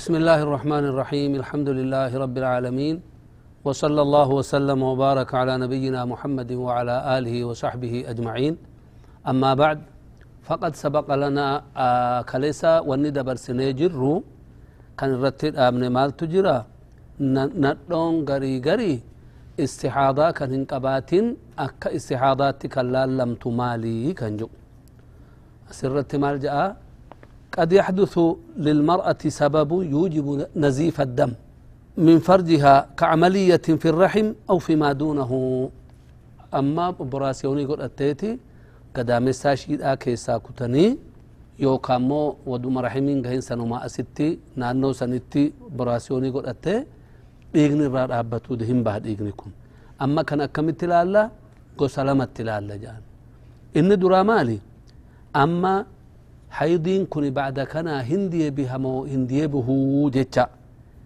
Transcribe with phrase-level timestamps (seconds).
[0.00, 2.96] بسم الله الرحمن الرحيم الحمد لله رب العالمين
[3.66, 8.54] وصلى الله وسلم وبارك على نبينا محمد وعلى آله وصحبه أجمعين
[9.30, 9.78] أما بعد
[10.48, 11.46] فقد سبق لنا
[11.76, 14.24] آه كليسا وندى برسني جرو
[14.98, 16.58] كان رتد آمن مال تجرى
[17.64, 18.94] ندون غري غري
[19.64, 21.10] استحاضة كان هنقبات
[21.64, 24.48] أكا استحاضات كلا لم تمالي كان جو
[25.78, 26.56] سرت مال جاء
[27.56, 28.14] قد يحدث
[28.66, 30.26] للمرأة سبب يوجب
[30.64, 31.32] نزيف الدم
[32.06, 35.30] من فرجها كعملية في الرحم أو فيما دونه
[36.54, 38.30] أما براسيوني قد أتيتي
[38.96, 40.86] قدام الساشيد آكي ساكتني
[41.60, 45.42] yookaan immoo waduma rahimiin gahin sanumaa asitti naannoo sanitti
[45.76, 46.74] biraasiyoonii godhatte
[47.52, 49.52] dhiigni irraa dhaabbatuu hin baha dhiigni kun
[50.04, 51.22] amma kan akkamitti ilaalla
[51.78, 53.02] gosa lamatti ilaalla jedhan
[53.78, 54.24] inni duraa
[56.58, 60.48] maali amma haydiin kun bacda kanaa hin deebihamoo hin deebihuu jecha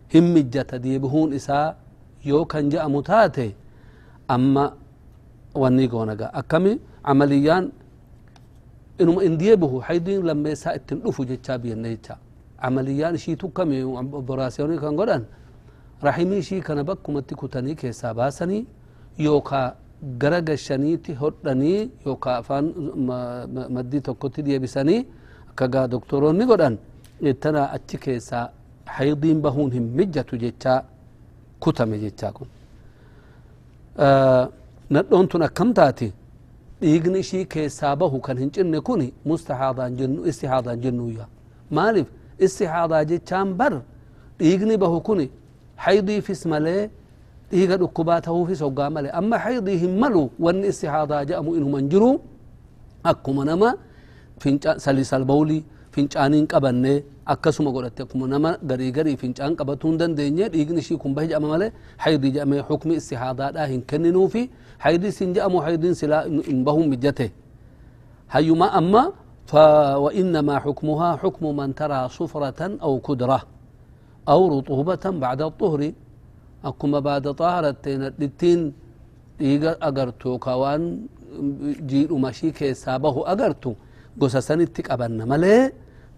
[0.09, 1.75] hin mijjata deebihuun isaa
[2.25, 3.55] yoo kan je'amu taate
[4.29, 4.73] amma
[5.55, 7.73] wanni goonaga akkami camaliyyaan
[8.99, 12.17] inuma in deebihu haydiin lammeessaa ittin dhufu jechaa biyanne jecha
[12.61, 15.25] camaliyyaan ishii tukkami operaasiyoonii kan godhan
[16.03, 18.67] rahimii ishii kana bakkumatti kutanii keessaa baasanii
[19.19, 19.75] yookaa
[20.19, 22.73] gara gashaniiti hodhanii yookaa afaan
[23.71, 25.07] maddii tokkotti deebisanii
[25.55, 26.77] akka gaa doktoroonni godhan
[27.31, 28.47] ittana achi keessaa
[28.97, 30.79] haydiin bahuun hin mijjatu jechaa
[31.63, 32.49] kutame jechaa kun
[34.95, 36.09] nadhoon tun akkam taati
[36.83, 39.01] dhiigni ishii keessaa bahu kan hin cinne kun
[39.31, 41.27] mustahaadaan jennu istihaadaan jennuyya
[41.71, 42.09] maaliif
[42.47, 43.73] istihaadaa jechaan bar
[44.39, 45.21] dhiigni bahu kun
[45.85, 46.83] haydiifis malee
[47.51, 52.11] dhiiga dhukkubaa ta'uufis hoggaa malee amma haydii hin malu wanni istihaadaa jedhamu inuman jiru
[53.11, 53.69] akkuma nama
[54.79, 55.65] salisal bawlii
[55.95, 61.15] fincaaniin qabanne akkasuma godhatte akkuma nama garii garii fincaan qabatuu hin dandeenye dhiigni ishii kun
[61.15, 66.65] bahe jedhama malee haydii jedhamee hukmi istihaadaadhaa hin kenninuufi haydii sin jedhamu haydiin silaa hin
[66.65, 67.33] bahun mijjate
[68.27, 69.05] hayyuma amma
[70.05, 73.41] وإنما حكمها حكم من ترى صفرة أو كدرة
[74.29, 75.81] أو رطوبة بعد الطهر
[76.65, 78.61] أكما بعد طهرة التين
[79.41, 80.83] إيغا أغرتو كوان
[81.91, 83.73] جيل مشي كيسابه أغرتو
[84.21, 85.63] gosa sanitti qabanna malee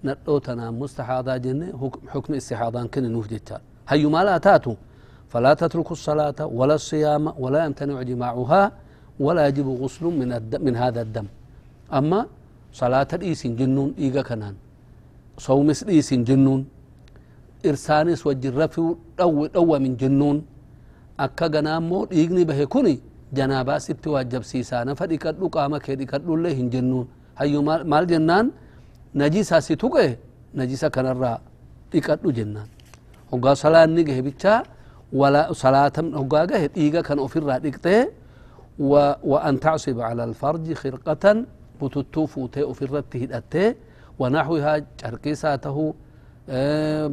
[0.09, 1.67] nadhoo tanaan mustahaadaa jenne
[2.13, 3.57] xukmi istihaadan kenninuuf jecha.
[3.91, 4.77] Hayyu maal haa taatu
[5.33, 8.63] فلا تترك الصلاة ولا الصيام ولا يمتنع جماعها
[9.25, 10.31] ولا يجب غسل من,
[10.67, 11.27] من هذا الدم
[11.99, 12.21] أما
[12.73, 14.55] صلاة الإيس جنون إيغا كنان
[15.47, 16.61] صومس إيس جنون
[17.69, 18.85] إرسانس وجرفي
[19.19, 20.37] دو دو من جنون
[21.25, 22.95] أكا غنامو إيغني به كوني
[23.37, 27.07] جنابا ست واجب سيسانا فديكدو قامك ديكدو الله جنون
[27.41, 27.61] hayyu
[27.93, 28.47] maal jennaan
[29.21, 30.07] najisa si tuqe
[30.59, 31.39] najisa kanarraa
[31.93, 32.69] dhiqadhu jennaan
[33.31, 34.59] hoggaa salaanni gahe bichaa
[35.63, 38.03] salaatan hoggaa gahe dhiiga kan ofirraa dhiqxee
[39.31, 41.25] وأن تعصب على الفرج خرقة
[41.81, 43.65] بتتو فوتي أفرت هدأتي
[44.21, 45.77] ونحوها شرقيساته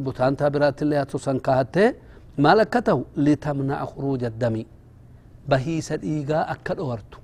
[0.04, 1.84] بتان تابرات اللي هتسن كهتي
[2.44, 4.56] ما لكته لتمنع خروج الدم
[5.48, 7.18] بهيس الإيغا أكد أورتو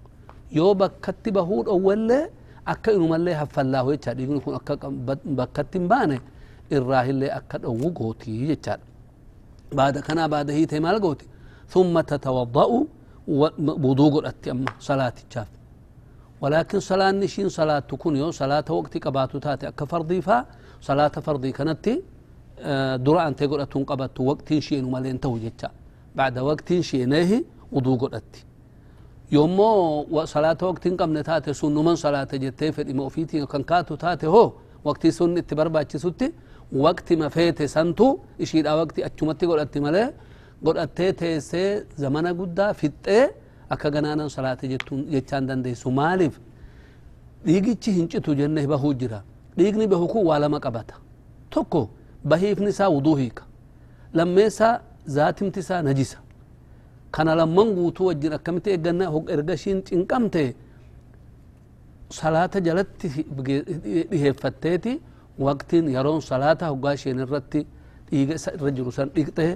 [0.56, 2.10] يو بكت بهود أول
[2.66, 4.76] akka inumallee haffallaahu jecha dhiigni kun akka
[5.24, 6.20] bakkatti hin baane
[6.70, 8.84] irraahillee akka dhowwu gootii jechaadha
[9.74, 11.26] baada kanaa baada hiitee maal gooti?
[11.70, 12.86] ثم تتوضأ
[13.86, 14.14] وضوء
[14.50, 15.48] أما صلاة الشاف
[16.40, 20.46] ولكن صلاة نشين صلاة تكون يو صلاة وقت قباتو تاتي أكا فرضي فا
[20.88, 21.86] صلاة فرضي كانت
[23.06, 25.70] درا أنت قرأت قبات وقت شين ومالين توجتا
[26.18, 28.20] بعد وقت شينيه وضوء
[29.32, 34.26] قرأت yoommoo salaata waqtiin qabne taate sun numan salaata jettee fedhima ofiitiin kan kaatu taate
[34.26, 34.52] hoo
[34.84, 36.32] waqtii sun itti barbaachisutti
[36.72, 40.08] waqtima feete santu ishiidha waqti achumatti godhatti malee
[40.64, 43.24] godhattee teessee zamana guddaa fixxee
[43.70, 44.66] akka ganaanan salaata
[45.14, 46.34] jechaan dandeessu maaliif
[47.46, 49.22] dhiigichi hin citu jenne bahuu jira
[49.58, 50.94] dhiigni bahu kun waa lama qabata
[51.50, 51.88] tokko
[52.24, 53.44] bahiifni isaa wuduu hiika
[54.14, 56.18] lammeessaa zaatimti isaa najisa
[57.14, 60.46] كان لما نغوتو وجرا كمتي غنا هو ارغشين تنقمتي
[62.20, 62.90] صلاه جلت
[64.10, 64.92] دي فتتي
[65.46, 67.60] وقت يرون صلاه هو غاشين رتي
[68.12, 68.28] ايغ
[68.66, 69.48] رجل سن ديقته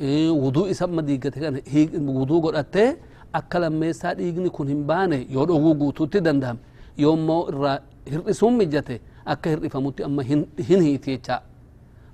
[0.00, 1.82] اي وضوء سم ديقته كان هي
[2.18, 2.76] وضوء غدت
[3.38, 6.56] اكل ميسا ديغني كون همبانه يودو غوتو تي دندام
[7.02, 7.72] يوم مو را
[8.12, 8.98] هرسوم مجته
[9.32, 11.36] اك هرفمتي اما هن هن هي تيتا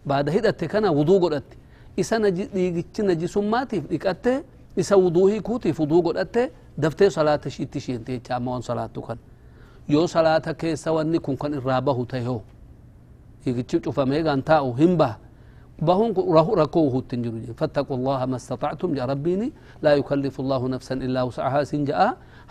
[0.08, 1.48] بعد هيدت كان وضوء غدت
[2.00, 4.34] اسنا ديغچ نجسوماتي ديقته
[4.76, 9.18] isa wuduu hiikuutiif wuduu godhatte daftee salaata ishiitti isheente jecha amma waan salaattu kan
[9.88, 12.42] yoo salaata keessa wanni kun kan irraa bahu ta'e hoo
[13.44, 15.24] hiigichi cufamee gaan taa'u hin baha
[15.82, 16.14] بهون
[16.54, 22.00] ركوه التنجر فاتقوا الله ما استطعتم يا ربيني لا يكلف الله نفسا إلا وسعها سنجاء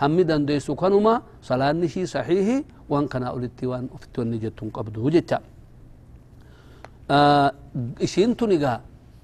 [0.02, 2.48] همدا ديسو كنما صلاة نشي صحيح
[2.92, 5.40] وان كان أولدتي وان أفتوان نجتون قبضه جتا
[7.12, 7.50] آه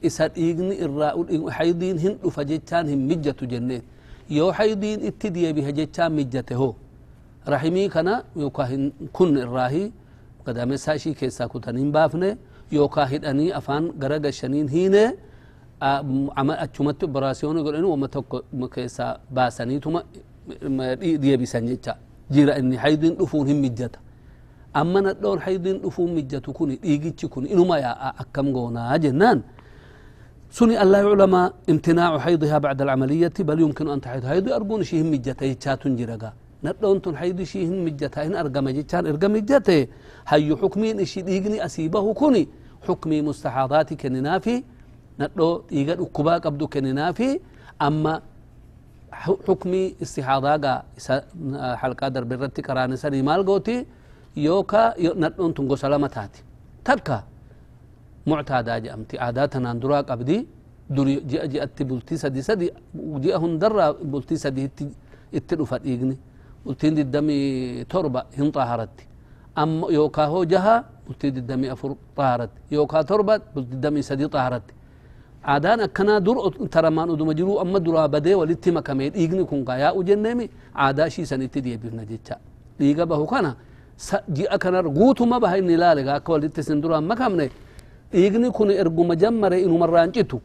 [0.06, 3.81] إشين تنقى إسا إيغني إراء حيدين هن فجتان هم مجة جنين
[4.30, 6.74] يو حيدين اتدي بها جتان مجته هو
[7.48, 9.92] رحمي كان يوكا كن الراهي
[10.46, 12.38] قدام ساشي كيسا كتنين بافنه
[12.72, 15.06] يوكا هداني أفان غرق الشنين هينه
[15.81, 18.44] achumatti operaasiyooni godhani wama tokko
[18.74, 20.04] keessa baasaniituma
[21.22, 21.96] deebisan jecha
[22.30, 24.00] jira inni haydin dhufuun hin mijjata
[24.74, 29.44] amma nadhoon haydin dhufuun mijjatu kun dhiigichi kun inuma yaa'a akkam goonaa jennaan
[30.57, 31.34] سني الله يعلم
[31.69, 34.25] امتناع حيضها بعد العملية بل يمكن أن تحيض.
[34.25, 36.31] حيض أرجون شيء مجتا يتشات جرقا
[36.63, 39.88] ندون تن حيض شيء مجتا إن أرقم جتان أرقم جتا
[40.28, 42.48] هي حكمين إشي ديقني أسيبه كوني.
[42.88, 44.63] حكمي مستحاضات كننافي
[45.19, 47.40] ندو إيقا أكبا قبدو كننافي
[47.81, 48.22] أما
[49.48, 50.81] حكمي استحاضة
[51.81, 53.86] حلقة در برتي قراني سني مال قوتي.
[54.38, 54.84] يوكا
[55.24, 56.42] ندون تنقو سلامتاتي.
[56.86, 57.24] تكا
[58.27, 60.48] معتادة جأمتي عاداتنا اندرا قبدي
[60.89, 62.68] دري جاء جاءت بلتي سدي سدي.
[62.95, 64.69] جاء هندرا بلتي سدي
[65.36, 66.18] اتلفت إيقني.
[66.66, 67.39] بلتين دي الدمي
[67.83, 69.06] تربة هن طهرتي
[69.57, 70.75] أم يوكا هو جها
[71.07, 74.68] بلتي دي الدمي أفر طهرت يوكا تربة بلتي الدمي سدي طهرت
[75.44, 76.38] عادان أكنا در
[76.74, 77.62] ترى ما ندو مجرو.
[77.62, 82.36] أما درا بدي ولتي مكمل إيقني كون قايا وجنمي عادا شي سنتي دي بيفنا جيتشا
[82.81, 83.54] إيقا بهو كان
[84.30, 87.50] جاء كنا رغوتو ما بها إني لا لغا كوالتي سندرا مكمل
[88.14, 90.42] dhiigni kun erguma jammare inumarraan citu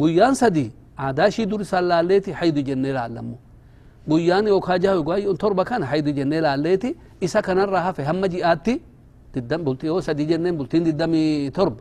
[0.00, 3.36] guyyaan sadi aadaa shii dur isaan laalleeti haydu jennee laallammo
[4.08, 8.74] guyyaan yookaa jaha yookaa torba kana haydu jennee laalleeti isa kanarraa hafe hamma ji'aatti
[9.82, 11.80] yoo sadi jenneen bultiin diddamii torba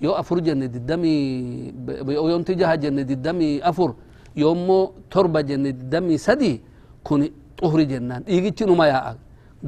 [0.00, 1.72] yoo afur jenne diddamii
[2.14, 3.94] yoomti jaha jenne diddamii afur
[4.36, 6.60] yoommoo torba jenne diddamii sadi
[7.04, 7.28] kun
[7.60, 9.14] xuhri jennaan dhiigichi numa yaa'a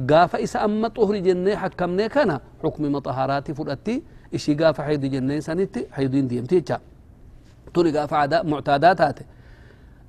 [0.09, 4.03] gaafa isa amma xuhri jennee hakkamnee kana xukmi maxaharaati fudhatti
[4.87, 6.79] haydi jenneen sanitti haydiin deemti jecha
[7.73, 9.23] tuni gaafa aadaa muctaadaa taate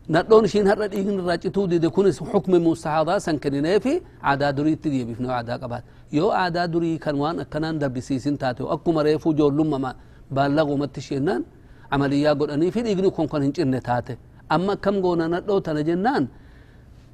[0.08, 5.28] nadhoon ishiin har'a dhiigni irraa cituu dide kunis xukmi mustahaadaa san kennineefi aadaa duriitti deebifne
[5.38, 9.94] aadaa qabaat yoo aadaa durii kan waan akkanaan darbisiisin taate akkuma reefuu joollumma
[10.34, 11.42] baallagumatti isheenaan
[11.90, 14.18] amaliyyaa godhanii fi dhiigni kun kan hin cinne taate
[14.48, 16.28] amma akkam goona nadhoo tana jennaan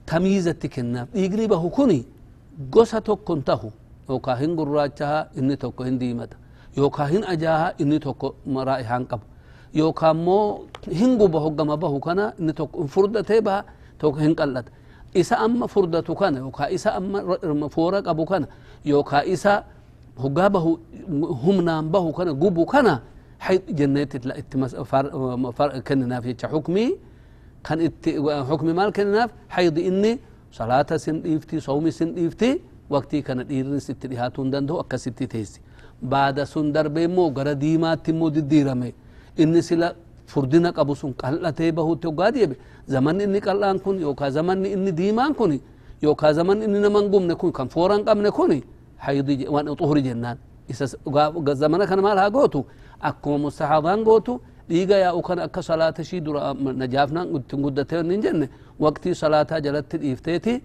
[0.06, 2.00] tamiizatti kennaaf dhiigni bahu kuni
[2.74, 3.72] gosa tokkon tahu
[4.08, 6.36] yookaa hin gurraachaha inni tokko hin diimata
[6.76, 8.34] yookaa hin ajaaha inni tokko
[8.70, 9.24] raa'ihaan qabu
[9.74, 10.66] yookaa immoo
[11.00, 13.64] hin guba hoggama bahu kana inni tokko furdatee baha
[13.98, 14.70] tokko hin qal'ata
[15.14, 18.46] isa amma furdatu kana yookaa isa amma foora qabu kana
[18.84, 19.64] yookaa isa
[20.22, 20.78] hoggaa bahu
[21.44, 23.00] humnaan bahu kana gubu kana
[23.40, 24.56] حيث جنيت itti
[25.88, 26.90] kenninaaf jecha xukmii
[27.62, 28.10] kan itti
[28.48, 30.12] xukmi maal kenninaaf haydi inni
[30.52, 32.60] salaata sin dhiifti sawmi sin dhiifti
[32.90, 35.60] waqtii kana dhiirris itti dhihaatuu hin danda'u akkasitti teessi
[36.02, 38.92] darbe immoo gara diimaatti immoo diddiirame
[39.36, 39.94] inni sila
[40.26, 42.56] furdina qabu sun qal'atee bahuutti hoggaa deebe
[42.88, 45.60] zamanni inni qal'aan kun yookaa zamanni inni diimaan kun
[46.02, 48.62] yookaa zamanni inni naman gumne kun kan fooran qabne kun
[48.96, 50.38] haydi waan xuhuri jennaan
[50.68, 50.86] isa
[51.54, 52.64] zamana kana maal haa gootu
[53.00, 58.48] akkuma mustahaadaan gootu dhiiga yaa'u kana akka salaata shii dura najaafnaan ittiin guddatee hin jenne
[58.78, 60.62] waqtii salaataa jalatti dhiifteeti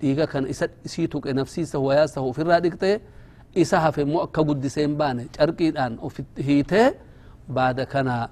[0.00, 3.00] dhiiga kana isa isii tuqe nafsiisa wayaas tahu ofirraa dhiqxee
[3.54, 6.92] isa hafe immoo akka guddisee hin baane carqiidhaan ofi hiitee
[7.48, 8.28] baada kana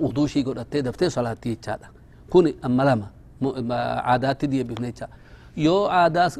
[0.00, 1.88] uduu shii godhattee daftee salaatti jechaadha
[2.30, 3.06] kun amma lama
[4.12, 5.08] aadaatti deebifne jecha
[5.56, 6.30] yoo aadaa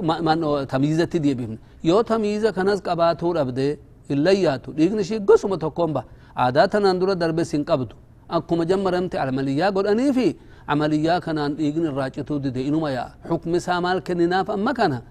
[0.66, 3.78] tamiizatti deebifne yoo tamiiza kanas qabaatuu dhabdee
[4.08, 6.04] illayyaatu dhiigni ishii gosuma tokkoon ba
[6.36, 7.94] aadaa tanaan dura darbe sin qabdu
[8.28, 13.80] akkuma jammaramte amaliyyaa godhanii fi amaliyyaa kanaan dhiigni irraa cituu dide inuma yaa xukmi isaa
[13.80, 15.02] maal kenninaaf amma kana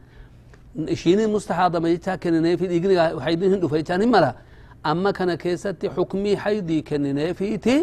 [0.88, 2.96] ishiin mustahaadama jechaa kennineefi dhiigni
[3.26, 4.36] haydin hin dhufe jechaan hin mala
[4.84, 7.78] amma kana keessatti xukmii haydii kennineefiiti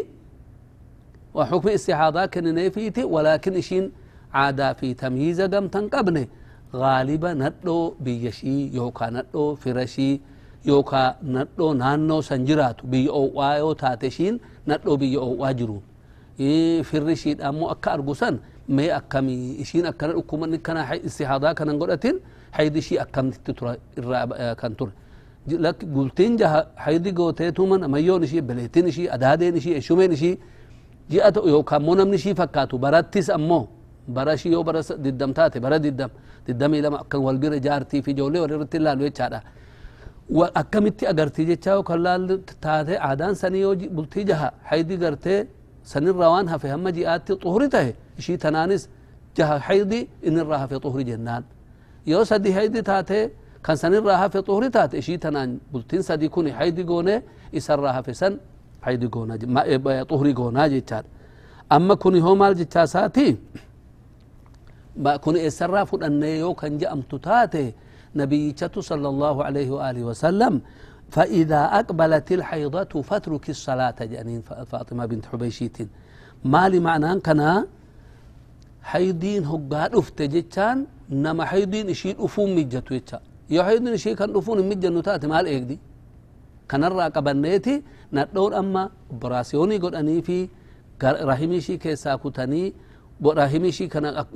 [1.37, 3.93] وحكم استحاضة كننيفيتي ولكن إشين
[4.33, 6.27] عادا في تمييز قم تنقبنه
[6.75, 10.21] غالبا ندو بيشي يوكا ندو فرشي
[10.65, 15.83] يوكا ندو نانو سنجراتو بي أو وايو تاتشين ندو بي أو واجرون
[16.41, 18.35] إيه فرشي أمو أكا أرقسان
[18.69, 22.17] مي أكامي إشين أكا أكما نكنا استحاضة كان نقولتين
[22.57, 23.71] حيدي شيء أكن تترى
[24.01, 24.91] الرأب أكن آه، تر.
[25.67, 26.51] لك قلتين جه
[26.85, 30.37] حيدي قوتي توما مايون شيء بليتين شيء أدادين شيء شومين شيء
[31.13, 32.77] جاءت يو كان مو نمني شيء فكاتو.
[32.85, 33.61] برات تيس أمو.
[34.17, 35.59] برا شيء يو برا ددم تاتي.
[35.65, 36.11] برا ددم.
[36.49, 39.41] ددم إلى ما أكن والبير جارتي في جولة وريرت الله لو يشارا
[40.39, 42.13] وأكملتي أجرتي جتشاو كلا
[42.63, 42.97] تاتي.
[43.09, 45.37] عدان سنيو قلتي جه حيدي قرتي
[45.91, 47.87] سن الروانها في هم جاءت طهرته
[48.27, 48.83] شيء تنانس
[49.37, 51.45] جه حيدي إن الراها في طهري جنان.
[52.07, 53.19] Yoo sadi haydi taate
[53.63, 57.15] kan sanirraa hafe xuhuri taate ishii tanaan bultiin sadi kun haydi goone
[57.53, 58.39] isarraa hafe san
[58.87, 59.35] haydi goona
[60.11, 61.09] xuhuri goonaa jechaadha
[61.77, 63.29] amma kun hoo maal jechaa isaati
[65.25, 67.65] kun eessarraa fudhanne yoo kan je'amtu taate
[68.23, 70.55] نبيشة صلى الله عليه وآله وسلم
[71.15, 74.41] فإذا أقبلت الحيضة فاترك الصلاة جانين
[74.73, 75.77] فاطمة بنت حبيشيت
[76.53, 77.67] مالي معنى كنا
[78.91, 80.77] حيدين هقاد أفت جتان
[81.95, 83.19] إشيل أفوم مجتو يتشا
[83.51, 85.79] يو حيدين إشيل كان أفون مجة نتات مال إيك دي
[86.69, 87.83] كان الرا قبنيتي
[88.13, 88.83] ندور أما
[89.21, 90.49] براسيوني قد أني في
[91.03, 92.63] رحمي شي كيسا كتني
[93.21, 94.27] rahimii ishii kana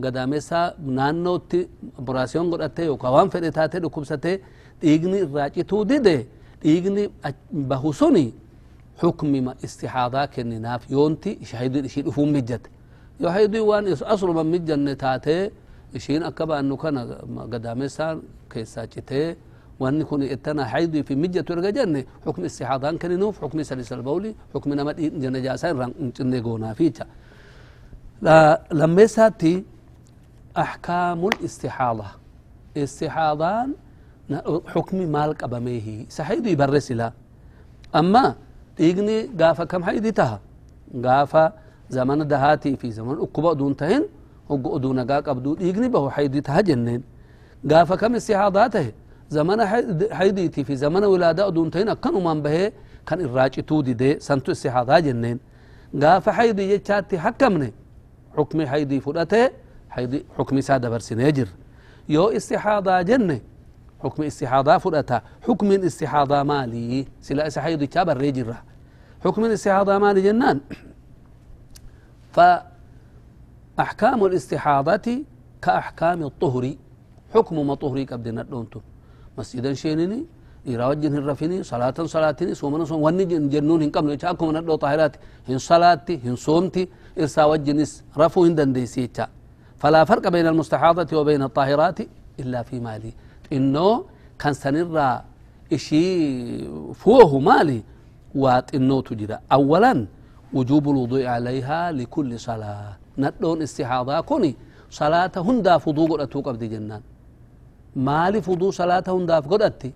[0.00, 1.68] gadaameessaa naannootti
[1.98, 4.40] operaasiyoon godhattee yookaan waan fedhe taatee dhukkubsatee
[4.82, 6.26] dhiigni irraa cituu dide
[6.62, 7.08] dhiigni
[7.52, 8.34] bahu suni
[9.00, 12.70] xukmima istixaadaa kenninaaf yoonti haydiin ishii dhufuun mijjate
[13.20, 15.50] yoo haydiin waan asruma mijjanne taatee
[15.98, 17.00] ishiin akka baannu kana
[17.52, 18.12] gadaameessaa
[18.52, 19.36] keessaa citee
[19.82, 24.74] wanni kun ittana haydii fi mijjatu erga jenne xukmi istixaadaan kenninuuf xukmi salisal bawli xukmi
[24.76, 24.92] nama
[25.36, 27.06] najaasaa irraa hin cinne goonaaficha
[28.72, 29.64] لميساتي
[30.64, 32.08] أحكام الاستحاضة
[32.76, 33.68] استحاضان
[34.72, 37.08] حكم مال قبميه سحيدو يبرس لا
[38.00, 38.24] أما
[38.80, 40.40] إيغني قافا كم حيدي تها
[41.04, 41.44] قافا
[41.90, 43.72] زمن دهاتي في زمن أكبا دون
[44.52, 47.02] تهن هو دون قاق أبدو إيغني بهو حيدي تها جنين
[47.70, 48.92] قافا كم استحاضاته
[49.30, 49.66] زمن
[50.12, 52.72] حيديتي في زمن ولادة دون تهن أكنو من به
[53.06, 55.38] كان الراجي تودي دي سنتو استحاضا جنين.
[56.02, 57.72] قافا حيدي جتشاتي حكمني.
[58.36, 59.50] حكمي حيدي فرأته
[59.90, 61.48] حيدي حكمي سادة برسين يجر
[62.08, 63.40] يو استحاضة جنة
[64.02, 67.06] حكم استحاضة فرأتا حكم استحاضة مالي.
[67.20, 68.54] سلا حيدي كابر ريجر
[69.24, 70.60] حكم استحاضة مالي جنان.
[73.76, 75.06] فأحكام الاستحاضة
[75.62, 76.64] كأحكام الطهر.
[77.34, 78.80] حكم ما طهري كبدنا دونتو
[79.38, 80.20] مسجدا شينيني
[80.68, 85.16] إيرا وجن الرفيني صلاة صلاتني صومنا صوم وني جنون هن قبل يشاكم من الدو طاهرات.
[85.48, 86.88] هن صلاتي هن صومتي.
[87.18, 89.26] إرسا وجنس رفو هندن ديسيتا
[89.80, 91.98] فلا فرق بين المستحاضة وبين الطاهرات
[92.40, 93.12] إلا في مالي.
[93.52, 94.04] إنه
[94.38, 95.22] كان سنرى
[95.72, 96.04] إشي
[96.94, 97.82] فوه مالي
[98.34, 99.38] وات إنه تجرى.
[99.52, 100.06] أولا
[100.52, 103.01] وجوب الوضوء عليها لكل صلاة.
[103.18, 104.52] ندون استحاضة كوني
[104.90, 107.02] صلاة هندا فضو قد قبض جنان
[107.96, 109.92] مالي فضو صلاة هندا قد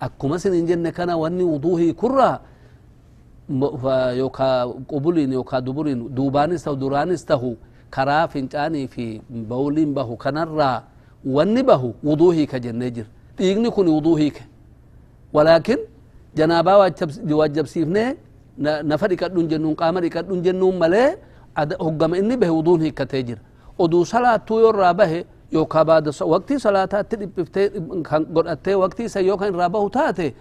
[0.00, 2.40] akkuma isin jenne kana wanni wuduuhii kurra
[4.16, 7.56] yookaa qubulin yookaa duburin duubaanis tahu duraanis tahu
[7.90, 10.82] karaa fincaanii fi bawliin bahu kanarraa
[11.24, 14.44] wanni bahu wuduuhii ka jennee jira dhiigni kun wuduuhii ke
[15.32, 15.78] walaakin
[16.34, 16.78] janaabaa
[17.38, 18.10] waajjabsiifnee
[18.90, 21.33] nafa dhiqadhun jennuun qaama dhiqadhun jennuun malee hoggama inni
[22.50, 23.40] wuduun hiikkatee jira
[23.78, 27.70] oduu salaattuu yoo irraa bahe yookaa baada waqtii salaataatti dhiphiftee
[28.02, 30.34] kan godhattee waqtii isa yoo kan irraa bahu taate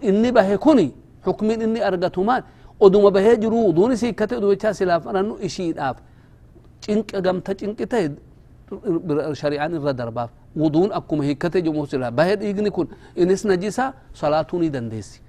[0.00, 0.94] inni bahe kuni
[1.26, 2.42] حكمين إني أرغتمان
[2.80, 5.96] ودوما بهي جرو دوني سي كتئ دو بيچا سلاف أنو إشي داف
[6.84, 8.12] چنك أغمتا چنك تهد
[9.32, 13.84] شريعان الردر باف ودون أكم هي كتئ جمو سلاف بهي إيغني كون إنس نجيسا
[14.20, 15.20] صلاتوني دنديسي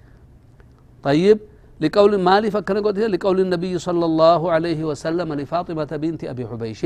[1.03, 1.37] طيب
[1.81, 6.85] لقول مالي فكنا قلت لقول النبي صلى الله عليه وسلم لفاطمة بنت أبي حبيش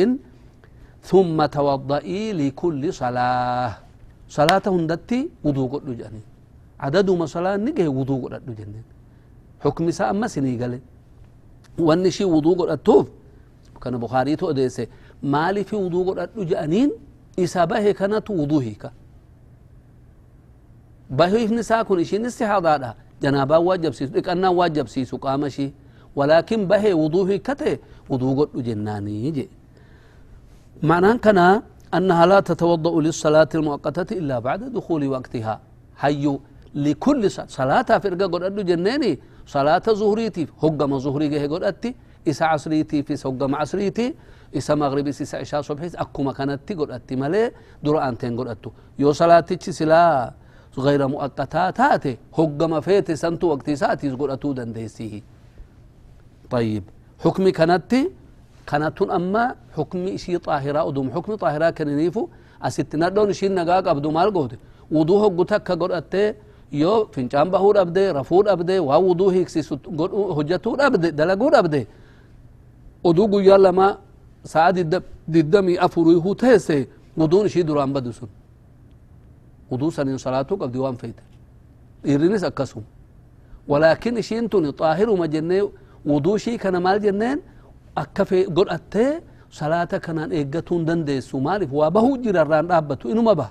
[1.03, 3.77] ثم توضئي لكل صلاة.
[4.29, 6.21] صلاة هندتي وضوء قد جاني
[6.79, 8.83] عدد ما صلاة نجه وضوء قد جنين
[9.63, 10.79] حكم ساء أما سني قال.
[11.79, 13.07] وان شي وضوء قد
[13.81, 14.87] كان بخاري تو أديسي
[15.23, 16.91] مالي في وضوء قد جانين
[17.39, 18.91] إسابة كانت وضوهك
[21.09, 24.15] باهي في نساء كون إشي استحاضة جنابا واجب سيسو.
[24.15, 24.49] لك أنا
[24.85, 25.71] سيسو قام شي
[26.15, 27.77] ولكن باهي وضوهي كته.
[28.09, 29.49] وضوء قد جناني يجي.
[30.83, 31.61] معنى كان
[31.93, 35.59] أنها لا تتوضأ للصلاة المؤقتة إلا بعد دخول وقتها.
[35.99, 36.39] هيو
[36.75, 39.19] لكل صلاة فرقة قد أدو جنيني.
[39.45, 41.95] صلاة ظهريتي هقم ظهري قد أتي.
[42.27, 44.15] إسا عصريتي في هقم عصريتي
[44.57, 47.51] إسا مغربي إسا عشاء صبحي أكما كانت قد أتي ملي.
[47.83, 48.69] درا أنتين قد أتو.
[48.99, 50.33] يو صلاة سلا.
[50.77, 55.21] غير مؤقتات هاتي هقم فيتي سنتو وقتي ساتي قد أتو دنديسيه
[56.49, 56.83] طيب
[57.19, 57.93] حكمي كانت
[58.67, 62.27] كانت أما حكمي شي طاهرة أدوم حكمي طاهرة كان نيفو
[62.61, 64.51] أستنا دون شي نقاق أبدو مال قود
[64.91, 66.33] وضوه قتك قد أتي
[66.71, 69.79] yoo fincaan bahuu dhabde rafuu dhabde waan wuduu hiiksisu
[70.37, 71.87] hojjatuu dhabde dalaguu dhabde
[73.03, 73.97] oduu guyyaa lama
[74.43, 74.73] sa'a
[75.33, 77.49] diddamii afurii huu teesse wuduun
[79.71, 81.15] ishii duraan badu sun وضوء سنين صلاته قبل وان فيت
[82.05, 82.83] إيرينس أكسهم
[83.67, 85.71] ولكن إشين توني طاهر وما جنة
[86.05, 87.39] وضوء شي كان مال جنين
[87.97, 89.21] أكفي قل أتى
[89.51, 93.49] صلاة كان إيقاتون دندس مالف وابهو جرى الران رابطو إنو ما به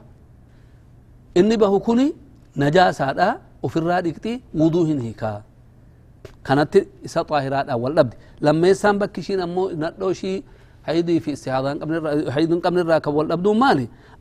[1.36, 2.14] إني به كوني
[2.56, 5.42] نجاسة وفي الرادقتي وضوء هيكا.
[6.44, 10.42] كانت إسا طاهرات أول لبد لما يسان بكشين أمو نتلوشي.
[10.88, 12.52] حيدي في استحاضان قبل حيد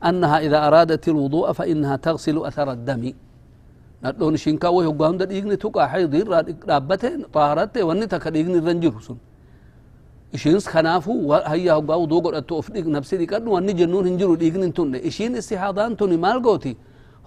[0.04, 3.12] أنها إذا أرادت الوضوء فإنها تغسل أثر الدم.
[4.04, 6.14] ندون شينكا وهي قام دا ديغني توقع حيض
[6.70, 9.16] رابته طهارته وني تكا ديغني رنجر سن
[10.34, 14.70] إشينس خنافو هيا هقا وضوء قد أتو أفدق نفسي دي قد وأني جنون هنجرو ديغني
[14.70, 16.76] تون إشين استحاضان توني مال قوتي.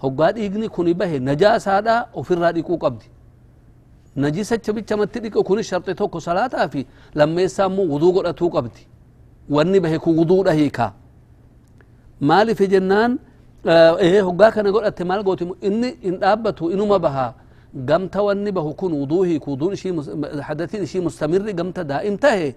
[0.04, 3.08] هقا ديغني كوني به نجاس هذا وفي الرادقو قبدي
[4.16, 6.80] نجيسة بيتش متدك كوني شرط توكو صلاة في
[7.18, 8.48] لما يسامو وضوء قد أتو
[9.50, 10.92] wanni bahe ku wuduudha hiika
[12.28, 13.10] مالي في جنان
[13.66, 17.34] إيه هو جاك أنا قلت مال قوتي اني ان ابته انه ما بها
[17.88, 19.92] قم توني به كون وضوه كون شيء
[20.48, 22.54] حدثين شيء مستمر قام تدا انتهى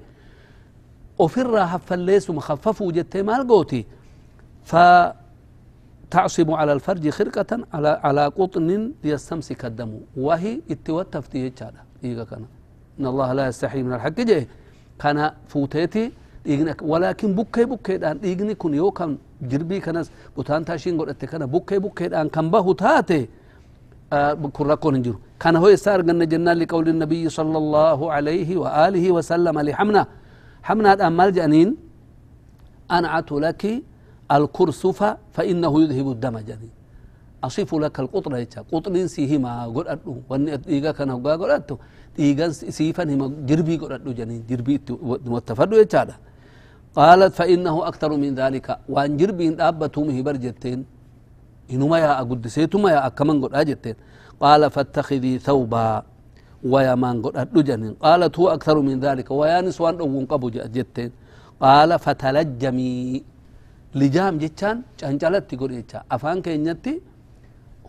[1.20, 3.82] وفي الراحه فليس مخفف وجت مال قوتي
[4.70, 4.76] ف
[6.12, 12.46] تعصب على الفرج خرقة على على قطن يستمسك الدم وهي اتوتفت يجادا إيه كان
[13.00, 14.48] ان الله لا يستحي من الحق جه
[15.00, 16.12] كان فوتيتي
[16.46, 19.12] dhiigni walaakin bukkee bukkeedhaan dhiigni kun yoo kan
[19.52, 23.20] jirbii kanas butaan taashiin godhatte kana bukkee bukkeedhaan kan bahu taate
[24.56, 28.70] kun rakkoon hin jiru kana ho isaa arganna jennaan liqawli nabiyyi sala allahu alayhi wa
[28.86, 30.02] alihi wasallama lihamna
[30.70, 31.70] hamnaadhaan maal jedhaniin
[32.98, 33.74] anacatu laki
[34.38, 36.74] alkursufa fainahu yudhibu dama jedhaniin
[37.48, 41.76] أصف لك القطرة يتا قطرين سيهما قد أدو واني إيغا كان هقا قد أدو
[42.24, 44.76] إيغا سيفا هما جربي قد أدو جنين جربي
[45.34, 46.02] متفردو يتا
[47.00, 48.68] قالت فإنه أكثر من ذلك.
[48.94, 50.80] وأن جربين أبتهم هبر جتين.
[51.74, 53.96] إنما يا أقدسيتما يا أكمن قد أجتين.
[54.44, 55.88] قال فاتخذي ثوبا
[56.72, 59.28] ويا من قد أدجن قالت هو أكثر من ذلك.
[59.40, 61.12] ويا نسوان أو قبو جتين.
[61.64, 62.96] قال فتلجمي.
[64.02, 66.94] لجام جتان چانچالت تقول جتا أفان كينيتي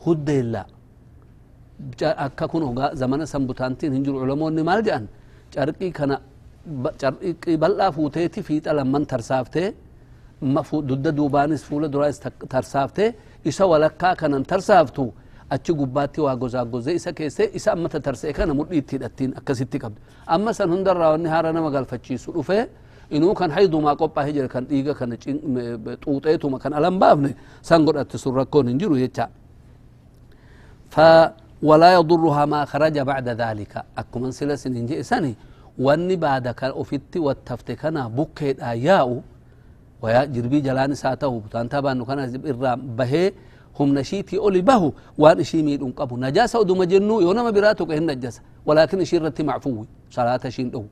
[0.07, 0.39] هدى
[2.01, 2.63] akka kun
[2.95, 5.05] zamana sanbutaantiin hin jiru culamoonni maal jedhan
[5.55, 6.17] carqii kana
[7.63, 9.73] بل أفوتي في تلم من ترسافته
[10.43, 13.13] ما ضد دوبانس فول درايس ترسافته
[13.47, 15.07] إيش ولا كا كان ترسافتو
[15.53, 19.99] أتشي قباتي وعجوز عجوز إيش كيسة إيش أما تترسي كان مول إيتي دتين أكسيتي قبل
[20.35, 22.69] أما سنهندر راو نهار أنا ما قال فتشي سلوفة
[23.13, 25.37] إنه كان حيد ما قب هجر كان إيجا كان تشين
[26.03, 29.27] توتة ما كان ألم بابني سنقول أتسرر كون نجرو يتشا
[30.95, 31.01] ف
[31.63, 35.35] ولا يضرها ما خرج بعد ذلك۔ أكمن سلسل إنجي إساني
[35.79, 39.23] سلس ننجي سني واني بعد كان أفت والتفت كان بكيت آياء
[40.03, 43.33] ويا جربي جلان ساته بتان تبان كان إرام به
[43.81, 48.07] هم نشيتي أولي به وان شي ميد انقبو نجاسة ودو مجنو يونا ما براتو كهن
[48.07, 50.85] نجاسة ولكن شيرتي معفوي صلاة شين دو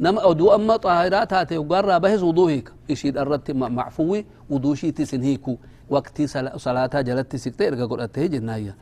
[0.00, 5.56] نما أدو أما طاهرات هاتي وقرى به وضوهيك يشيد الرت معفوي وضو شيتي سنهيكو
[5.90, 8.74] وقتي صلاة جلتي سكتير قول أتهي جنايا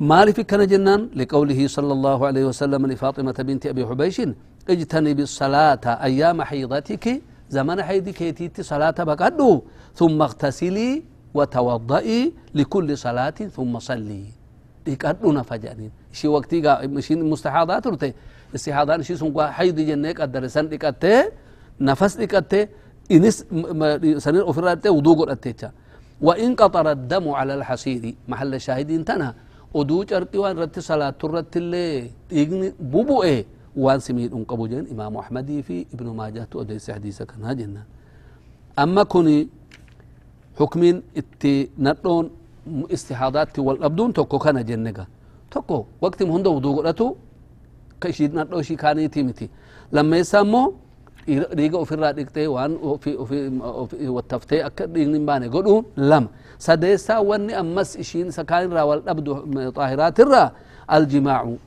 [0.00, 4.22] مالف كان جنان لقوله صلى الله عليه وسلم لفاطمة بنت أبي حبيش
[4.68, 9.62] اجتنب الصلاة أيام حيضتك زمن حيضك يتيتي صلاة بقدو
[9.94, 11.02] ثم اغتسلي
[11.34, 14.24] وتوضئي لكل صلاة ثم صلي.
[14.86, 16.56] يقدو نفجانين شي وقتي
[17.00, 18.12] شي مستحاضات رتي.
[18.54, 20.68] استحاضان شي سنقوا حيض جنك قدر سن
[21.80, 22.68] نفس دقته
[23.12, 23.36] إنس
[24.24, 25.72] سنين أفرات وضوء قرأت
[26.20, 29.32] وإن قطر الدم على الحصير محل الشاهدين تنهى
[29.74, 33.44] oduu carqii waan irratti salaattu irratti illee dhiigni bubu'e
[33.76, 37.84] waan si miidhun qabu jeen imaamu ahmadii fi ibnu maajahtu odeesse hadiisa kanaa jennaan
[38.76, 39.28] amma kun
[40.58, 42.30] hukmiin itti nadhoon
[42.88, 45.06] istihaadaatti wal dhabduun tokko kana jenne ga
[45.50, 47.16] tokko waqtim hunda wuduu godhatu
[48.00, 49.50] ka ishii nadhoo ishii kaaniitii miti
[49.92, 50.72] lammeessaa immoo
[51.26, 52.72] dhiiga ofirraa dhiqxee waan
[54.16, 59.32] wattaftee akka dhiigni hin baane godhuun lama sadeessaa wanni ammas ishiin sakaan irraa wal dhabdu
[59.76, 60.48] xaahiraat irraa
[60.86, 61.58] aljimaacu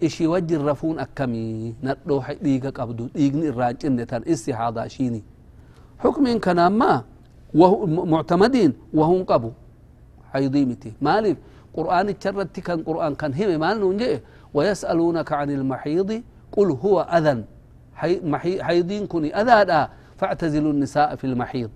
[0.00, 5.20] ishii wajjin rafuun akkamii nadhoo dhiiga qabdu dhiigni irraa cinne tan istihaadaa ishiini
[6.02, 6.98] xukmiin kana ammaa
[8.14, 9.52] muctamadiin wahun qabu
[10.32, 11.38] haydii miti maaliif
[11.76, 14.20] qur'aanicha irratti kan qur'aan kan hime maal nuun jedhe
[14.54, 16.10] ويسألونك عن المحيض
[16.56, 17.34] قل هو أذى
[18.66, 19.30] حيضين كوني.
[19.40, 21.70] أذى فاعتزلوا النساء في المحيض.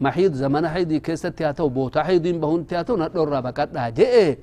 [0.00, 3.68] محيض زمن حيضي كيست تياتو بوتا حيضين بهون تياتو ندور بكات
[3.98, 4.36] جئ.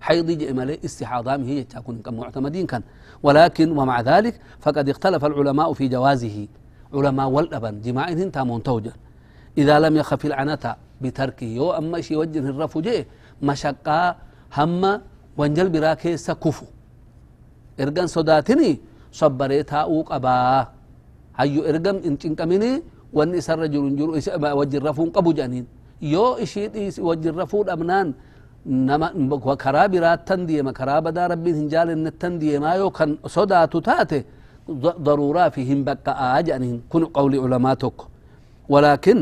[0.00, 2.82] حيضي جئ ملي استحاضام هي تكون معتمدين كان.
[3.22, 6.48] ولكن ومع ذلك فقد اختلف العلماء في جوازه.
[6.94, 8.92] علماء والأبن جماعهم تامون توجا
[9.58, 13.06] إذا لم يخف العنة بتركه يو أما شي وجه الرفو جي
[13.42, 14.16] مشقا
[14.56, 15.00] هم
[15.36, 16.66] وانجل براكي سكفو
[17.80, 18.78] إرغان صداتني
[19.20, 20.36] صبريتها أوق أبا
[21.40, 22.72] هيو إرغم إن تنكمني
[23.16, 24.12] وان إسر رجل جرو
[24.60, 25.64] وجه الرفو قبو جانين.
[26.14, 26.64] يو إشي
[27.08, 28.08] وجه الرفو أبنان
[28.66, 29.14] nama
[29.54, 34.18] karaa biraattan deema karaa badaa rabbiin hin jaalannettan deemaa yoo kan sodaatu taate
[35.06, 37.98] ضرورا فيهم بقى أجأنهم كن قول علماء تك
[38.68, 39.18] ولكن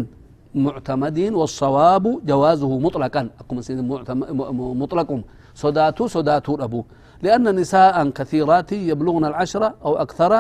[0.55, 3.23] معتمدين والصواب جوازه مطلقا.
[3.41, 3.57] أكم
[4.83, 5.11] مطلق
[5.63, 6.81] صداتو صداتو أبو
[7.25, 10.33] لأن نساء كثيرات يبلغن العشرة أو أكثر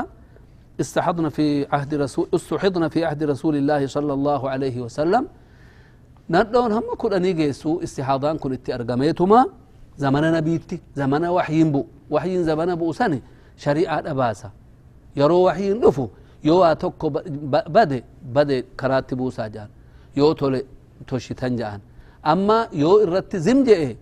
[0.82, 5.24] استحضن في عهد رسول استحضن في عهد رسول الله صلى الله عليه وسلم.
[6.34, 9.40] ندون هم كل أني جيسو استحاضان كن اتي أرقميتما
[10.02, 11.82] زمن نبيتي زمن وحيين بو.
[12.12, 13.20] وحيين زمن بو سنة.
[13.56, 14.14] شريعة
[15.16, 16.10] wahiin dhufu
[16.42, 17.10] yoo waa tokko
[17.76, 18.02] bade
[18.34, 19.68] bade karaatti buusaa jedhan
[20.16, 20.60] yoo tole
[21.06, 21.80] toshitan jedhan
[22.22, 23.96] amma yoo irratti zim je'e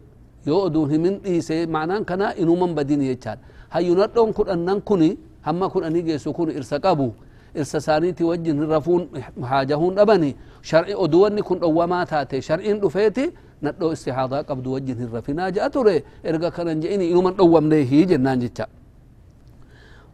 [0.46, 3.42] yoo oduun himin dhiise maanaan kana inuman badin jechaadha
[3.74, 5.10] hayyunadhoon kudhannan kuni
[5.46, 7.14] hamma kudhanii geessu kun irsa qabu
[7.54, 9.08] irsa isaaniiti wajjin rafuun
[9.50, 10.30] haajahuun dhabani
[10.62, 13.24] shar'i oduwanni kun dhowwamaa taate shar'iin dhufeeti
[13.62, 18.40] nadhoo istihaadaa qabdu wajjin hin rafinaa je'a ture erga kanan je'ini inuman dhowwamne hii jennaan
[18.46, 18.66] jecha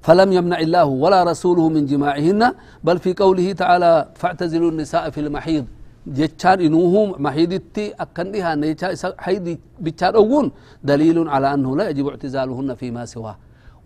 [0.06, 2.42] فلم يمنع الله ولا رسوله من جماعهن
[2.86, 5.64] بل في قوله تعالى فاعتزلوا النساء في المحيض
[6.06, 9.46] جتان إنوهم محيدتي أكندها نيتا حيد
[9.80, 10.46] بتشار أون
[10.84, 13.36] دليل على أنه لا يجب اعتزالهن فيما سواه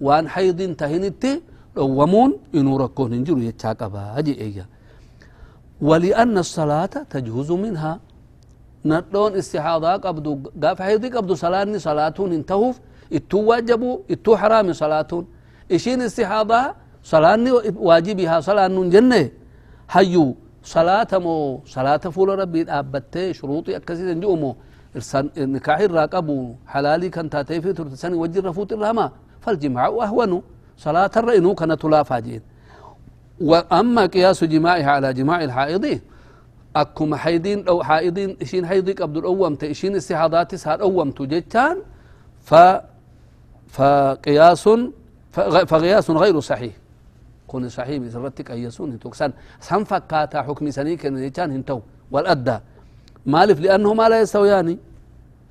[0.01, 1.42] وان حيض تهنتي
[1.77, 4.66] دومون إنو ركون انجرو يتشاقبا هجي إيجا
[5.88, 8.01] ولأن الصلاة تجوز منها
[8.85, 12.77] ندون استحاضة قبضو قاف حيضي قبضو صلاة صلاة انتهوف
[13.12, 15.12] اتو واجبو اتو حرام صلاة
[15.72, 16.61] إشين استحاضة
[17.12, 17.37] صلاة
[17.88, 19.31] واجبها صلاة جنة
[19.90, 20.27] هيو
[20.64, 24.57] صلاة مو صلاة فول ربي أبتة شروطي أكسي تنجومو
[25.37, 30.42] نكاح الراقبو حلالي كان تاتي في ترتساني وجه رفوت الرحمة فالجماع أهون
[30.77, 32.42] صلاة الرئنو كانت لا فاجين
[33.40, 36.01] وأما قياس جماعها على جماع الحائض
[36.77, 41.77] أكم حيدين أو حائضين إشين حيضي قبل الأوم إشين استحاضات سار أوم تجتان
[42.48, 42.55] ف
[43.68, 44.68] فقياس
[45.70, 46.72] فقياس غير صحيح
[47.52, 49.30] كون صحيح بسرتك أيسون توكسان
[49.68, 51.78] سن فكاتا حكم سنيك نيتان هنتو.
[52.12, 52.56] والأدى.
[53.34, 54.68] مالف لأنه ما لا يستويان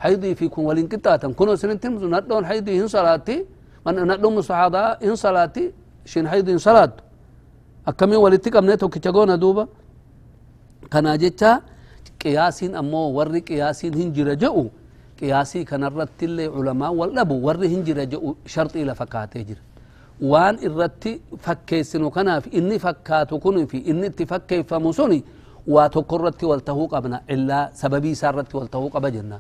[0.04, 3.38] حيدي فيكم والانقطاعا كونوا سنتم ندون حيدي هن صلاتي
[3.86, 5.66] من ندون صحابة هن صلاتي
[6.12, 6.94] شين حيدي هن صلاة
[7.88, 9.64] أكمي ولتك أمنيتو كتغونا دوبا.
[10.92, 11.52] كان جتا
[12.22, 14.64] قياسين أمو وري قياسين هنجر جئو
[15.20, 17.36] قياسي كان الرت اللي علماء والأبو.
[17.48, 19.60] وري هنجر جئو شرط إلى فكاتي جر
[20.22, 25.24] وان الرتي فكي سنوكنا في اني فكاتو كن في اني اتفكي فمسوني
[25.68, 29.40] واتقرتي والتهو قبنا الا سببي سارتي والتهو قبجنا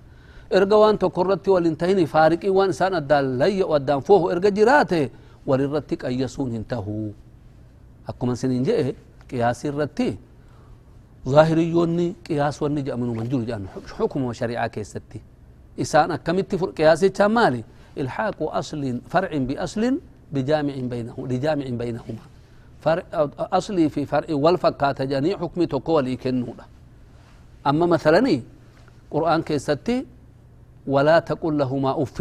[0.54, 5.10] ارغا وان تقرتي والانتهيني فارقي وان سان الدال لي وادان فوه ارغا جراته
[5.48, 7.10] وللرتك ايسون انتهو
[8.10, 8.94] اكو من سنين جئ
[9.32, 10.18] قياس الرتي
[11.30, 13.66] ظاهريوني قياس واني جاء منو منجور جان
[13.98, 15.22] حكم وشريعة كيستي
[15.82, 17.64] إسان أكمل تفرق قياسي تامالي
[17.98, 19.84] الحاق أصل فرع بأصل
[20.34, 22.24] بجامع بينه لجامع بينهما.
[22.82, 23.04] فرع
[23.40, 26.66] أصلي في فرع والفكات جاني حكمي تقولي كنودا
[27.68, 28.42] أما مثلا
[29.12, 30.06] قرآن كيستي
[30.88, 32.18] ولا تقل لهما أف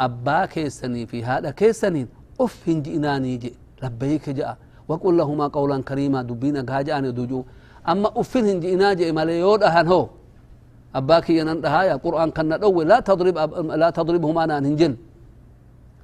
[0.00, 2.06] أبا كيسني في هذا كيسني
[2.40, 4.56] أف جئناني جئ لبيك جاء.
[4.88, 7.44] وقل لهما قولا كريما دبينا قاجان دجو.
[7.88, 10.08] أما أف جئنا جئ مليود أهان هو.
[10.94, 12.54] أباك ينندها يا قرآن كنا
[12.90, 13.36] لا تضرب
[13.82, 14.96] لا تضربهما أنا هنجن.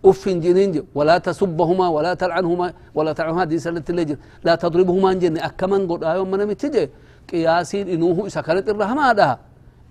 [0.04, 5.88] أف جنين ولا تسبهما ولا تلعنهما ولا تلعنهما دي سلة الليجر لا تضربهما جن أكمن
[5.92, 6.88] قد آيو من متجي
[7.30, 9.38] قياسين إنوه إسا كانت الرحمة ده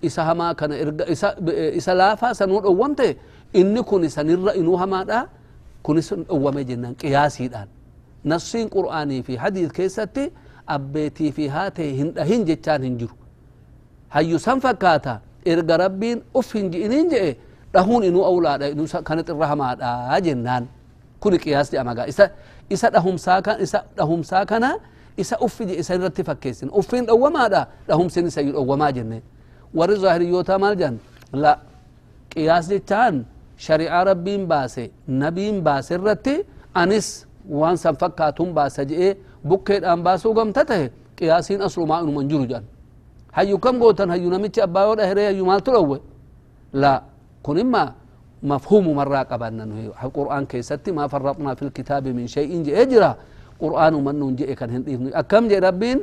[0.04, 1.36] إسا هما كان إرقا إسا,
[1.78, 3.14] إسا لافا سنور أوامته
[3.56, 5.28] إني كن إسا نر إنوه ما ده
[5.82, 7.68] كن إسا أوامي جنان قياسي دان
[8.24, 10.30] نصين قرآني في حديث كيستي
[10.68, 11.88] أبيتي في هاته
[12.28, 13.10] هن جتان هنجر
[14.12, 17.34] هيو سنفكاتا إرقا ربين أف هنجئنين جئ
[17.74, 20.64] dhahuun inuu awlaadha inuu kanat irra hamaadha jennaan
[21.22, 22.24] kuni qiyaas jedhamagaa isa
[22.74, 24.70] isa dhahumsaa kan isa dhahumsaa kana
[25.22, 29.18] isa uffi je isa irratti fakkeessin uffiin dhowwamaadha dhahumsin isa dhowwamaa jenne
[29.78, 30.96] warri zaahiriyyootaa maal jedhan
[31.32, 31.52] la
[32.32, 33.24] qiyaas jechaan
[33.66, 34.84] shari'aa rabbiin baase
[35.22, 36.34] nabiin baase irratti
[36.82, 37.26] anis
[37.60, 39.10] waan san fakkaatun baasa je'ee
[39.48, 40.86] bukkeedhaan baasuu gamta tahe
[41.18, 42.64] qiyaasiin aslumaa inuman jiru jedhan
[43.36, 45.98] hayyu kam gootan hayyu namichi abbaa yoo dhaheree hayyu maaltu dhowwe
[46.72, 46.92] la
[47.48, 47.84] كن إما
[48.52, 49.64] مفهوم مرة قبلنا
[50.04, 53.12] القرآن كيستي ما فرطنا في الكتاب من شيء جي إجرا.
[53.62, 55.98] قرآن من جئ كان هندي أكم جئ ربين؟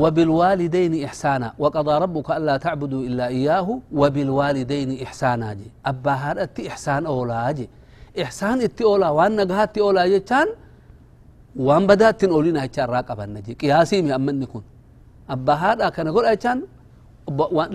[0.00, 1.48] وبالوالدين إحسانا.
[1.62, 3.68] وقضى ربك ألا تعبدوا إلا إياه
[4.00, 5.68] وبالوالدين إحسانا جي.
[5.90, 7.66] أبا هذا إحسان أولا جي.
[8.22, 9.08] إحسان إتي أولا.
[9.16, 10.48] وان نقهات أولا جيتان
[11.66, 14.64] وان بدات أولينا هيتان راقبا نجي قياسي مي أمن نكون.
[15.34, 16.24] أبا هذا كان؟ يقول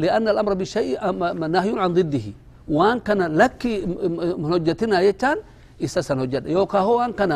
[0.03, 1.11] لأن الأمر بالشيء
[1.55, 2.27] نهي عن ضده.
[2.77, 3.63] وأن كان لك
[4.51, 5.37] هجتنا يتان
[5.83, 7.31] إسا سن هجت يوكا هو وان كان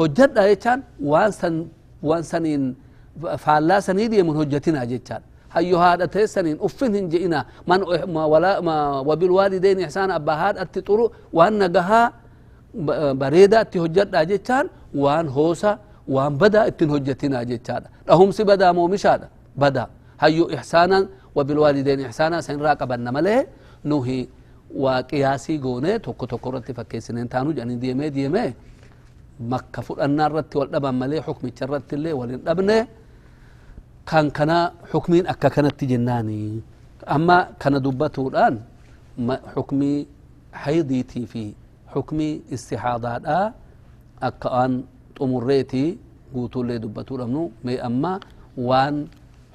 [0.00, 0.78] هجت يتان
[1.10, 1.54] وأن سن
[2.02, 2.62] وأن سنين
[3.44, 5.20] فالا سنيدي من هجتنا جتان
[5.52, 7.80] هيو هذا تيسنين أفن هنجئنا من
[8.14, 8.76] ما ولا ما
[9.08, 11.04] وبالوالدين إحسان أبا هذا التطرو
[11.36, 12.02] وأن نقها
[13.22, 14.64] بريدة تهجت جتان
[15.02, 15.72] وأن هوسا
[16.14, 18.86] وأن بدا اتن هجتنا جتان لهم سي بدا مو
[19.62, 19.86] بدا.
[20.22, 20.98] هيو إحسانا
[21.36, 23.40] وبالوالدين إحسانا سن راقبنا مليه
[23.90, 24.18] نهي
[24.82, 28.48] وقياسي قوني توكو توكو رتي فكيسنين تانو جاني ديمي ديمي.
[29.40, 32.78] مكة فلأنا رتي والدبا ملي حكمي تشرت اللي ولين أبني
[34.08, 34.58] كان كنا
[34.92, 36.60] حكمين أكا كانت تجناني
[37.08, 38.54] أما كان دبته الآن
[39.56, 40.06] حكمي
[40.52, 41.44] حيضيتي في
[41.92, 43.24] حكمي استحاضات
[44.22, 44.72] أكا أن
[45.16, 45.98] تمريتي
[46.34, 48.12] قوتو اللي دبتو لمنو مي أما
[48.68, 48.96] وان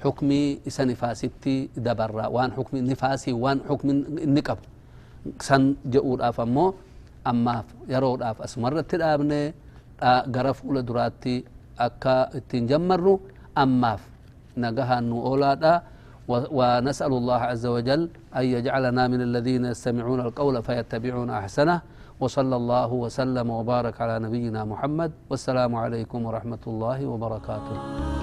[0.04, 3.92] حكمي إسا نفاسيتي دبرا وان حكمي نفاسي وان حكمي
[4.28, 4.58] النقب
[5.42, 6.78] san je'uudhaaf ammoo
[7.26, 9.40] ammaaf yeroodhaaf asumarratti dhaabne
[10.30, 11.42] gara fuula duraatti
[11.74, 13.18] akka ittiin jammarru
[13.58, 14.06] ammaaf
[14.54, 15.74] nagahaan nu oolaadha
[16.26, 18.02] ونسأل الله عز وجل
[18.34, 21.78] أن يجعلنا من الذين يستمعون القول فيتبعون أحسنه.
[22.18, 25.30] وصلى الله وسلم وبارك على نبينا محمد.
[25.30, 28.15] والسلام عليكم ورحمة الله وبركاته.